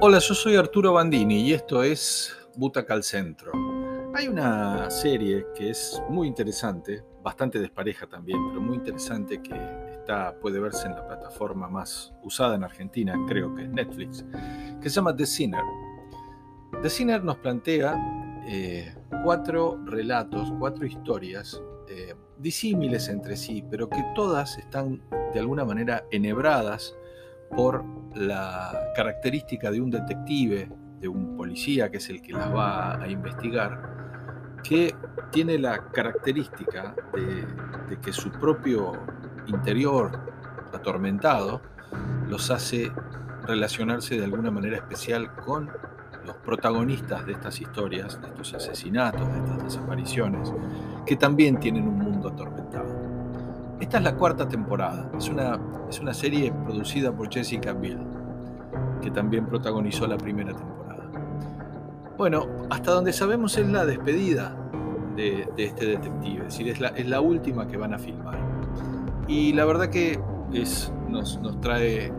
Hola, 0.00 0.18
yo 0.18 0.34
soy 0.34 0.56
Arturo 0.56 0.92
Bandini 0.92 1.42
y 1.42 1.52
esto 1.52 1.82
es 1.82 2.36
Butaca 2.56 2.94
al 2.94 3.04
Centro. 3.04 3.52
Hay 4.14 4.28
una 4.28 4.90
serie 4.90 5.46
que 5.54 5.70
es 5.70 6.02
muy 6.10 6.26
interesante, 6.26 7.02
bastante 7.22 7.58
despareja 7.58 8.06
también, 8.06 8.38
pero 8.48 8.60
muy 8.60 8.76
interesante 8.76 9.40
que 9.40 9.54
está, 9.92 10.34
puede 10.40 10.58
verse 10.58 10.88
en 10.88 10.96
la 10.96 11.06
plataforma 11.06 11.68
más 11.68 12.12
usada 12.22 12.56
en 12.56 12.64
Argentina, 12.64 13.14
creo 13.28 13.54
que 13.54 13.62
es 13.62 13.70
Netflix, 13.70 14.24
que 14.82 14.90
se 14.90 14.96
llama 14.96 15.16
The 15.16 15.26
Sinner. 15.26 15.62
The 16.82 16.90
Sinner 16.90 17.22
nos 17.22 17.38
plantea 17.38 18.42
eh, 18.46 18.94
cuatro 19.22 19.80
relatos, 19.86 20.52
cuatro 20.58 20.84
historias 20.84 21.62
eh, 21.88 22.14
disímiles 22.38 23.08
entre 23.08 23.36
sí, 23.36 23.64
pero 23.70 23.88
que 23.88 24.04
todas 24.14 24.58
están 24.58 25.00
de 25.32 25.40
alguna 25.40 25.64
manera 25.64 26.04
enhebradas 26.10 26.94
por 27.54 27.84
la 28.14 28.92
característica 28.94 29.70
de 29.70 29.80
un 29.80 29.90
detective, 29.90 30.68
de 31.00 31.08
un 31.08 31.36
policía 31.36 31.90
que 31.90 31.98
es 31.98 32.08
el 32.08 32.22
que 32.22 32.32
las 32.32 32.54
va 32.54 33.02
a 33.02 33.08
investigar, 33.08 33.94
que 34.62 34.94
tiene 35.30 35.58
la 35.58 35.90
característica 35.90 36.94
de, 37.12 37.98
que 38.00 38.12
su 38.12 38.30
propio 38.30 38.92
interior 39.46 40.18
atormentado 40.72 41.60
los 42.28 42.50
hace 42.50 42.90
relacionarse 43.46 44.16
de 44.16 44.24
alguna 44.24 44.50
manera 44.50 44.76
especial 44.76 45.32
con 45.34 45.70
los 46.24 46.36
protagonistas 46.36 47.26
de 47.26 47.32
estas 47.32 47.60
historias, 47.60 48.20
de 48.20 48.28
estos 48.28 48.54
asesinatos, 48.54 49.28
de 49.28 49.38
estas 49.38 49.64
desapariciones, 49.64 50.52
que 51.04 51.16
también 51.16 51.60
tienen 51.60 51.86
un 51.86 51.98
mundo 51.98 52.30
atormentado. 52.30 52.93
Esta 53.80 53.98
es 53.98 54.04
la 54.04 54.14
cuarta 54.16 54.48
temporada. 54.48 55.10
Es 55.16 55.28
una, 55.28 55.58
es 55.88 56.00
una 56.00 56.14
serie 56.14 56.52
producida 56.64 57.12
por 57.12 57.32
Jessica 57.32 57.72
Biel, 57.72 57.98
que 59.02 59.10
también 59.10 59.46
protagonizó 59.46 60.06
la 60.06 60.16
primera 60.16 60.52
temporada. 60.52 61.10
Bueno, 62.16 62.46
hasta 62.70 62.92
donde 62.92 63.12
sabemos 63.12 63.58
es 63.58 63.68
la 63.68 63.84
despedida 63.84 64.56
de, 65.16 65.48
este 65.56 65.86
detective, 65.86 66.38
es 66.38 66.58
decir, 66.58 66.68
es 66.68 67.08
la, 67.08 67.20
última 67.20 67.66
que 67.66 67.76
van 67.76 67.94
a 67.94 67.98
filmar. 67.98 68.38
Y 69.26 69.52
la 69.52 69.64
verdad 69.64 69.88
que 69.88 70.18
es, 70.52 70.92
nos, 71.08 71.40
nos 71.40 71.60
trae 71.60 72.06
eh, 72.06 72.12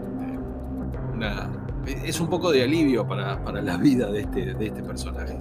es 2.03 2.19
un 2.19 2.27
poco 2.27 2.51
de 2.51 2.63
alivio 2.63 3.07
para, 3.07 3.43
para 3.43 3.61
la 3.61 3.77
vida 3.77 4.11
de 4.11 4.21
este, 4.21 4.53
de 4.53 4.65
este 4.65 4.83
personaje 4.83 5.39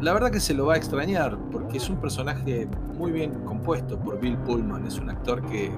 la 0.00 0.12
verdad 0.12 0.30
que 0.30 0.40
se 0.40 0.54
lo 0.54 0.66
va 0.66 0.74
a 0.74 0.76
extrañar, 0.76 1.38
porque 1.50 1.78
es 1.78 1.88
un 1.88 1.96
personaje 1.96 2.68
muy 2.98 3.12
bien 3.12 3.32
compuesto 3.44 3.98
por 3.98 4.20
Bill 4.20 4.36
Pullman, 4.38 4.86
es 4.86 4.98
un 4.98 5.10
actor 5.10 5.42
que, 5.46 5.70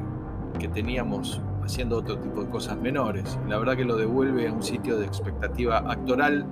teníamos 0.72 1.40
haciendo 1.62 1.98
otro 1.98 2.18
tipo 2.18 2.42
de 2.42 2.50
cosas 2.50 2.76
menores. 2.78 3.38
La 3.46 3.58
verdad 3.58 3.76
que 3.76 3.84
lo 3.84 3.96
devuelve 3.96 4.48
a 4.48 4.52
un 4.52 4.62
sitio 4.62 4.98
de 4.98 5.06
expectativa 5.06 5.78
actoral 5.78 6.44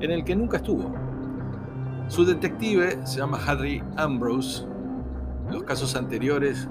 en 0.00 0.10
el 0.10 0.24
que 0.24 0.34
nunca 0.34 0.56
estuvo. 0.56 0.92
Su 2.08 2.24
detective 2.24 2.98
se 3.06 3.18
llama 3.18 3.38
Harry 3.46 3.82
Ambrose. 3.96 4.66
Los 5.50 5.62
casos 5.62 5.94
anteriores 5.94 6.68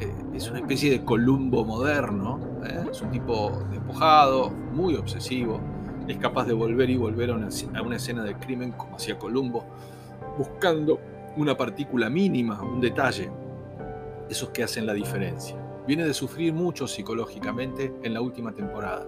eh, 0.00 0.12
es 0.34 0.50
una 0.50 0.60
especie 0.60 0.90
de 0.90 1.04
Columbo 1.04 1.64
moderno. 1.64 2.40
¿eh? 2.64 2.84
Es 2.90 3.00
un 3.02 3.10
tipo 3.10 3.62
despojado, 3.70 4.50
muy 4.50 4.96
obsesivo 4.96 5.60
es 6.08 6.16
capaz 6.18 6.46
de 6.46 6.52
volver 6.52 6.90
y 6.90 6.96
volver 6.96 7.30
a 7.30 7.34
una, 7.34 7.96
escena 7.96 8.24
de 8.24 8.34
crimen 8.36 8.72
como 8.72 8.96
hacía 8.96 9.18
Columbo, 9.18 9.64
buscando 10.36 11.00
una 11.36 11.56
partícula 11.56 12.10
mínima, 12.10 12.62
un 12.62 12.80
detalle, 12.80 13.30
esos 14.28 14.50
que 14.50 14.62
hacen 14.62 14.86
la 14.86 14.94
diferencia. 14.94 15.56
Viene 15.86 16.04
de 16.04 16.14
sufrir 16.14 16.52
mucho 16.52 16.86
psicológicamente 16.86 17.92
en 18.02 18.14
la 18.14 18.20
última 18.20 18.52
temporada, 18.52 19.06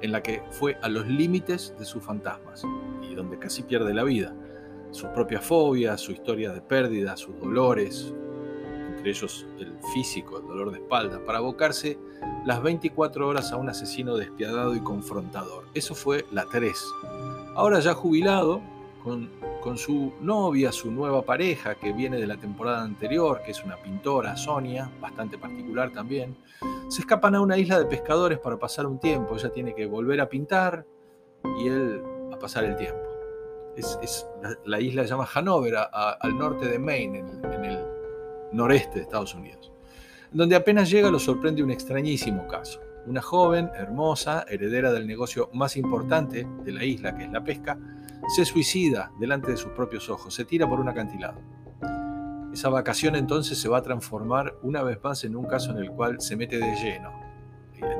en 0.00 0.12
la 0.12 0.22
que 0.22 0.42
fue 0.50 0.76
a 0.82 0.88
los 0.88 1.06
límites 1.06 1.74
de 1.78 1.84
sus 1.84 2.02
fantasmas 2.02 2.62
y 3.02 3.14
donde 3.14 3.38
casi 3.38 3.62
pierde 3.62 3.94
la 3.94 4.04
vida. 4.04 4.34
Sus 4.90 5.08
propias 5.10 5.44
fobias, 5.44 6.00
su 6.00 6.12
historia 6.12 6.52
de 6.52 6.60
pérdida, 6.60 7.16
sus 7.16 7.38
dolores, 7.38 8.14
entre 9.04 9.10
ellos 9.10 9.46
el 9.58 9.76
físico, 9.92 10.38
el 10.38 10.46
dolor 10.46 10.70
de 10.70 10.78
espalda, 10.78 11.20
para 11.26 11.36
abocarse 11.36 11.98
las 12.46 12.62
24 12.62 13.28
horas 13.28 13.52
a 13.52 13.58
un 13.58 13.68
asesino 13.68 14.16
despiadado 14.16 14.74
y 14.74 14.80
confrontador. 14.80 15.66
Eso 15.74 15.94
fue 15.94 16.24
la 16.32 16.46
3. 16.46 16.82
Ahora 17.54 17.80
ya 17.80 17.92
jubilado, 17.92 18.62
con, 19.02 19.28
con 19.60 19.76
su 19.76 20.14
novia, 20.22 20.72
su 20.72 20.90
nueva 20.90 21.20
pareja 21.20 21.74
que 21.74 21.92
viene 21.92 22.16
de 22.16 22.26
la 22.26 22.38
temporada 22.38 22.82
anterior, 22.82 23.42
que 23.44 23.50
es 23.50 23.62
una 23.62 23.76
pintora, 23.76 24.38
Sonia, 24.38 24.90
bastante 25.02 25.36
particular 25.36 25.92
también, 25.92 26.34
se 26.88 27.02
escapan 27.02 27.34
a 27.34 27.42
una 27.42 27.58
isla 27.58 27.78
de 27.78 27.84
pescadores 27.84 28.38
para 28.38 28.58
pasar 28.58 28.86
un 28.86 28.98
tiempo. 28.98 29.36
Ella 29.36 29.52
tiene 29.52 29.74
que 29.74 29.84
volver 29.84 30.18
a 30.22 30.30
pintar 30.30 30.86
y 31.60 31.68
él 31.68 32.02
a 32.32 32.38
pasar 32.38 32.64
el 32.64 32.74
tiempo. 32.76 33.02
Es, 33.76 34.26
la, 34.64 34.80
isla 34.80 35.02
se 35.02 35.10
llama 35.10 35.28
Hanover, 35.34 35.74
al 35.92 36.38
norte 36.38 36.68
de 36.68 36.78
Maine, 36.78 37.18
en 37.18 37.28
el 37.28 37.40
noreste 38.54 38.96
de 38.96 39.02
Estados 39.02 39.34
Unidos 39.34 39.74
donde 40.34 40.56
apenas 40.56 40.90
llega 40.90 41.10
lo 41.12 41.20
sorprende 41.20 41.62
un 41.62 41.70
extrañísimo 41.70 42.46
caso. 42.48 42.80
Una 43.06 43.22
joven, 43.22 43.70
hermosa, 43.76 44.44
heredera 44.48 44.92
del 44.92 45.06
negocio 45.06 45.48
más 45.52 45.76
importante 45.76 46.46
de 46.64 46.72
la 46.72 46.84
isla, 46.84 47.16
que 47.16 47.24
es 47.24 47.30
la 47.30 47.44
pesca, 47.44 47.78
se 48.34 48.44
suicida 48.44 49.12
delante 49.20 49.52
de 49.52 49.56
sus 49.56 49.70
propios 49.72 50.10
ojos, 50.10 50.34
se 50.34 50.44
tira 50.44 50.68
por 50.68 50.80
un 50.80 50.88
acantilado. 50.88 51.40
Esa 52.52 52.68
vacación 52.68 53.14
entonces 53.14 53.58
se 53.58 53.68
va 53.68 53.78
a 53.78 53.82
transformar 53.82 54.56
una 54.62 54.82
vez 54.82 54.98
más 55.04 55.22
en 55.22 55.36
un 55.36 55.44
caso 55.44 55.70
en 55.70 55.78
el 55.78 55.90
cual 55.90 56.20
se 56.20 56.36
mete 56.36 56.58
de 56.58 56.74
lleno, 56.74 57.12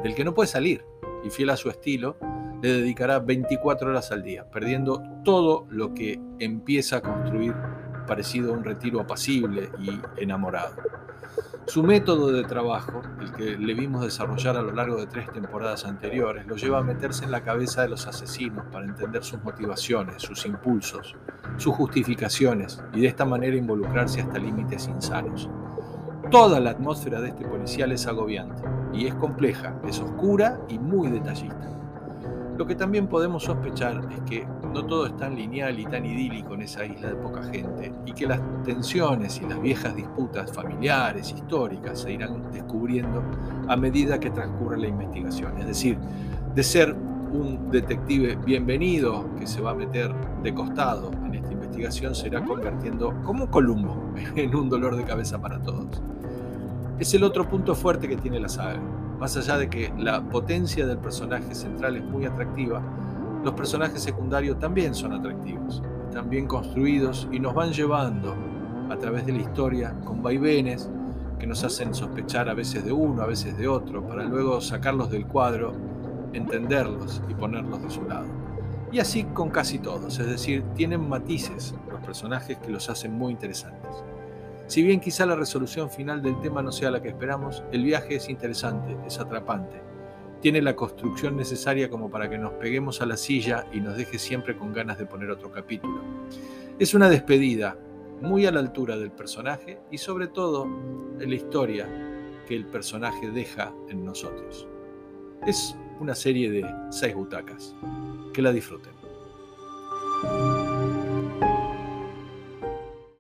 del 0.03 0.15
que 0.17 0.25
no 0.25 0.35
puede 0.35 0.49
salir, 0.49 0.85
y 1.23 1.31
fiel 1.31 1.51
a 1.51 1.57
su 1.57 1.71
estilo, 1.71 2.17
le 2.63 2.73
dedicará 2.73 3.21
24 3.21 3.91
horas 3.91 4.11
al 4.11 4.25
día, 4.25 4.51
perdiendo 4.51 5.03
todo 5.25 5.67
lo 5.71 5.95
que 5.95 6.21
empieza 6.41 6.97
a 6.97 7.01
construir 7.03 7.55
parecido 8.07 8.53
a 8.53 8.57
un 8.57 8.65
retiro 8.65 9.01
apacible 9.01 9.71
y 9.79 10.01
enamorado. 10.17 10.75
Su 11.67 11.83
método 11.83 12.31
de 12.31 12.45
trabajo, 12.45 13.01
el 13.21 13.33
que 13.33 13.57
le 13.57 13.73
vimos 13.73 14.03
desarrollar 14.03 14.57
a 14.57 14.63
lo 14.63 14.73
largo 14.73 14.99
de 14.99 15.07
tres 15.07 15.33
temporadas 15.33 15.87
anteriores, 15.87 16.47
lo 16.47 16.57
lleva 16.57 16.79
a 16.79 16.83
meterse 16.83 17.25
en 17.25 17.31
la 17.31 17.43
cabeza 17.43 17.83
de 17.83 17.89
los 17.89 18.07
asesinos 18.07 18.67
para 18.71 18.85
entender 18.85 19.25
sus 19.25 19.43
motivaciones, 19.43 20.23
sus 20.23 20.45
impulsos, 20.45 21.17
sus 21.57 21.75
justificaciones 21.75 22.83
y 22.93 23.01
de 23.01 23.09
esta 23.09 23.25
manera 23.25 23.57
involucrarse 23.57 24.21
hasta 24.21 24.39
límites 24.39 24.89
insanos. 24.89 25.49
Toda 26.31 26.61
la 26.61 26.71
atmósfera 26.71 27.21
de 27.23 27.29
este 27.29 27.47
policial 27.47 27.93
es 27.93 28.07
agobiante 28.07 28.63
y 28.93 29.07
es 29.07 29.15
compleja, 29.15 29.75
es 29.89 30.01
oscura 30.01 30.61
y 30.69 30.79
muy 30.79 31.11
detallista. 31.11 31.71
Lo 32.57 32.67
que 32.67 32.77
también 32.77 33.09
podemos 33.09 33.43
sospechar 33.43 34.01
es 34.13 34.21
que 34.21 34.47
no 34.73 34.87
todo 34.87 35.07
es 35.07 35.17
tan 35.17 35.35
lineal 35.35 35.79
y 35.79 35.85
tan 35.87 36.07
idílico 36.07 36.55
en 36.55 36.63
esa 36.63 36.85
isla 36.85 37.09
de 37.09 37.17
poca 37.17 37.43
gente 37.43 37.93
y 38.07 38.13
que 38.13 38.27
las 38.27 38.41
tensiones 38.65 39.41
y 39.41 39.49
las 39.49 39.61
viejas 39.61 39.97
disputas 39.97 40.53
familiares, 40.53 41.33
históricas, 41.33 42.01
se 42.01 42.13
irán 42.13 42.53
descubriendo 42.53 43.23
a 43.67 43.77
medida 43.77 44.21
que 44.21 44.31
transcurre 44.31 44.79
la 44.79 44.87
investigación. 44.87 45.59
Es 45.59 45.67
decir, 45.67 45.99
de 46.55 46.63
ser 46.63 46.95
un 47.33 47.71
detective 47.73 48.37
bienvenido 48.37 49.29
que 49.37 49.49
se 49.49 49.61
va 49.61 49.73
a 49.73 49.75
meter 49.75 50.15
de 50.45 50.55
costado 50.55 51.11
en 51.27 51.35
esta 51.35 51.53
investigación, 51.53 52.15
se 52.15 52.29
irá 52.29 52.45
convirtiendo 52.45 53.13
como 53.25 53.51
Columbo 53.51 53.97
en 54.37 54.55
un 54.55 54.69
dolor 54.69 54.95
de 54.95 55.03
cabeza 55.03 55.41
para 55.41 55.61
todos. 55.61 56.01
Es 57.01 57.13
el 57.15 57.25
otro 57.25 57.49
punto 57.49 57.75
fuerte 57.75 58.09
que 58.09 58.17
tiene 58.17 58.39
la 58.39 58.49
saga 58.49 58.81
más 59.25 59.39
allá 59.39 59.57
de 59.57 59.71
que 59.71 59.91
la 59.97 60.23
potencia 60.23 60.87
del 60.87 60.99
personaje 60.99 61.55
central 61.55 61.97
es 61.97 62.05
muy 62.05 62.27
atractiva, 62.27 62.83
los 63.43 63.55
personajes 63.55 64.03
secundarios 64.03 64.59
también 64.59 64.95
son 64.95 65.15
atractivos, 65.15 65.83
están 66.11 66.29
bien 66.29 66.47
construidos 66.47 67.27
y 67.33 67.41
nos 67.41 67.55
van 67.55 67.73
llevando 67.73 68.35
a 68.91 68.99
través 68.99 69.25
de 69.25 69.33
la 69.33 69.39
historia 69.39 69.95
con 70.05 70.23
vaivenes 70.23 70.91
que 71.39 71.47
nos 71.47 71.65
hacen 71.65 71.95
sospechar 71.95 72.51
a 72.51 72.53
veces 72.53 72.85
de 72.85 72.93
uno, 72.93 73.23
a 73.23 73.27
veces 73.27 73.57
de 73.57 73.67
otro, 73.67 74.07
para 74.07 74.25
luego 74.25 74.61
sacarlos 74.61 75.11
del 75.11 75.27
cuadro, 75.27 75.73
entenderlos 76.35 77.23
y 77.27 77.33
ponerlos 77.33 77.83
de 77.83 77.89
su 77.89 78.05
lado. 78.05 78.27
Y 78.93 78.99
así 78.99 79.25
con 79.25 79.49
casi 79.49 79.79
todos, 79.79 80.19
es 80.19 80.27
decir, 80.27 80.65
tienen 80.75 81.09
matices 81.09 81.75
los 81.91 82.03
personajes 82.03 82.59
que 82.59 82.71
los 82.71 82.91
hacen 82.91 83.17
muy 83.17 83.33
interesantes. 83.33 84.05
Si 84.67 84.83
bien 84.83 85.01
quizá 85.01 85.27
la 85.27 85.37
resolución 85.37 85.91
final 85.91 86.23
del 86.23 86.41
tema 86.41 86.63
no 86.63 86.73
sea 86.73 86.91
la 86.91 87.03
que 87.03 87.09
esperamos, 87.09 87.63
el 87.71 87.85
viaje 87.85 88.17
es 88.17 88.29
interesante, 88.29 88.97
es 89.07 89.19
atrapante. 89.19 89.83
Tiene 90.41 90.63
la 90.63 90.75
construcción 90.75 91.37
necesaria 91.37 91.91
como 91.91 92.11
para 92.11 92.29
que 92.29 92.39
nos 92.39 92.53
peguemos 92.55 93.01
a 93.01 93.07
la 93.07 93.17
silla 93.17 93.67
y 93.73 93.81
nos 93.81 93.97
deje 93.97 94.19
siempre 94.19 94.57
con 94.57 94.73
ganas 94.73 94.99
de 94.99 95.07
poner 95.07 95.31
otro 95.31 95.51
capítulo. 95.51 96.03
Es 96.79 96.95
una 96.95 97.09
despedida 97.09 97.77
muy 98.21 98.47
a 98.47 98.53
la 98.53 98.61
altura 98.61 98.97
del 98.97 99.11
personaje 99.11 99.81
y 99.91 99.99
sobre 99.99 100.29
todo 100.29 100.65
en 100.65 101.29
la 101.29 101.35
historia 101.35 101.87
que 102.47 102.57
el 102.57 102.67
personaje 102.67 103.31
deja 103.31 103.73
en 103.89 104.05
nosotros. 104.05 104.67
Es 105.47 105.77
una 106.01 106.15
serie 106.15 106.51
de 106.51 106.65
seis 106.91 107.15
butacas. 107.15 107.75
Que 108.33 108.43
la 108.43 108.53
disfruten. 108.53 108.93